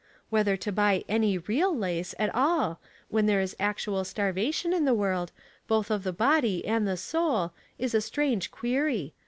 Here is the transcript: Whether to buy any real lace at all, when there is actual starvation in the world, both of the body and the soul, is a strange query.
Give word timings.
Whether 0.31 0.57
to 0.57 0.71
buy 0.71 1.03
any 1.07 1.37
real 1.37 1.77
lace 1.77 2.15
at 2.17 2.33
all, 2.33 2.79
when 3.09 3.27
there 3.27 3.39
is 3.39 3.55
actual 3.59 4.03
starvation 4.03 4.73
in 4.73 4.83
the 4.85 4.95
world, 4.95 5.31
both 5.67 5.91
of 5.91 6.03
the 6.03 6.11
body 6.11 6.65
and 6.65 6.87
the 6.87 6.97
soul, 6.97 7.51
is 7.77 7.93
a 7.93 8.01
strange 8.01 8.49
query. 8.49 9.13